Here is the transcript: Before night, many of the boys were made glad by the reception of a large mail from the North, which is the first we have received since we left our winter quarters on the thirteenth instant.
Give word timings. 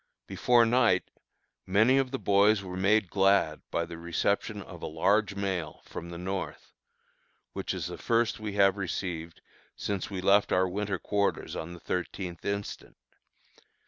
Before 0.25 0.65
night, 0.65 1.11
many 1.67 1.99
of 1.99 2.09
the 2.09 2.17
boys 2.17 2.63
were 2.63 2.75
made 2.75 3.11
glad 3.11 3.61
by 3.69 3.85
the 3.85 3.99
reception 3.99 4.63
of 4.63 4.81
a 4.81 4.87
large 4.87 5.35
mail 5.35 5.83
from 5.85 6.09
the 6.09 6.17
North, 6.17 6.73
which 7.53 7.71
is 7.71 7.85
the 7.85 7.99
first 7.99 8.39
we 8.39 8.53
have 8.53 8.77
received 8.77 9.41
since 9.75 10.09
we 10.09 10.19
left 10.19 10.51
our 10.51 10.67
winter 10.67 10.97
quarters 10.97 11.55
on 11.55 11.73
the 11.73 11.79
thirteenth 11.79 12.43
instant. 12.45 12.97